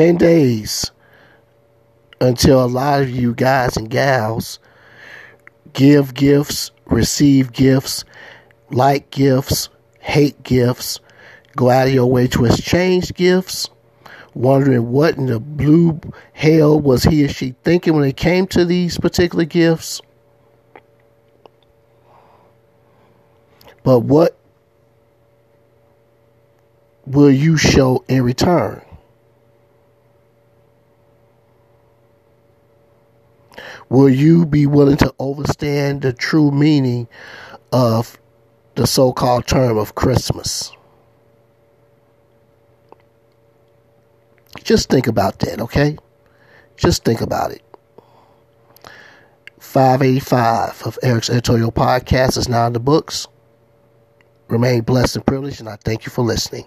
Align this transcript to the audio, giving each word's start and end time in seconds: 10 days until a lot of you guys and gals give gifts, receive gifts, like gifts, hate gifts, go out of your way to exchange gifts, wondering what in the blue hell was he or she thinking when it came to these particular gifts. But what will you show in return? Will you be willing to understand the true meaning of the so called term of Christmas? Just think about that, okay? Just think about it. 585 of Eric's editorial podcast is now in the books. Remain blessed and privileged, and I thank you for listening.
10 0.00 0.16
days 0.16 0.90
until 2.22 2.64
a 2.64 2.66
lot 2.66 3.02
of 3.02 3.10
you 3.10 3.34
guys 3.34 3.76
and 3.76 3.90
gals 3.90 4.58
give 5.74 6.14
gifts, 6.14 6.70
receive 6.86 7.52
gifts, 7.52 8.06
like 8.70 9.10
gifts, 9.10 9.68
hate 9.98 10.42
gifts, 10.42 11.00
go 11.54 11.68
out 11.68 11.86
of 11.86 11.92
your 11.92 12.06
way 12.06 12.26
to 12.26 12.46
exchange 12.46 13.12
gifts, 13.12 13.68
wondering 14.32 14.90
what 14.90 15.18
in 15.18 15.26
the 15.26 15.38
blue 15.38 16.00
hell 16.32 16.80
was 16.80 17.02
he 17.02 17.22
or 17.26 17.28
she 17.28 17.54
thinking 17.62 17.92
when 17.92 18.08
it 18.08 18.16
came 18.16 18.46
to 18.46 18.64
these 18.64 18.96
particular 18.96 19.44
gifts. 19.44 20.00
But 23.82 23.98
what 23.98 24.34
will 27.04 27.30
you 27.30 27.58
show 27.58 28.02
in 28.08 28.22
return? 28.22 28.80
Will 33.90 34.08
you 34.08 34.46
be 34.46 34.66
willing 34.66 34.96
to 34.98 35.12
understand 35.18 36.02
the 36.02 36.12
true 36.12 36.52
meaning 36.52 37.08
of 37.72 38.18
the 38.76 38.86
so 38.86 39.12
called 39.12 39.48
term 39.48 39.76
of 39.76 39.96
Christmas? 39.96 40.70
Just 44.62 44.88
think 44.88 45.08
about 45.08 45.40
that, 45.40 45.60
okay? 45.60 45.98
Just 46.76 47.04
think 47.04 47.20
about 47.20 47.50
it. 47.50 47.62
585 49.58 50.82
of 50.86 50.98
Eric's 51.02 51.28
editorial 51.28 51.72
podcast 51.72 52.38
is 52.38 52.48
now 52.48 52.68
in 52.68 52.72
the 52.72 52.80
books. 52.80 53.26
Remain 54.46 54.82
blessed 54.82 55.16
and 55.16 55.26
privileged, 55.26 55.60
and 55.60 55.68
I 55.68 55.76
thank 55.76 56.06
you 56.06 56.10
for 56.10 56.22
listening. 56.22 56.66